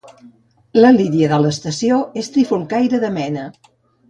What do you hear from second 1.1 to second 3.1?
de l'estació és trifulcaire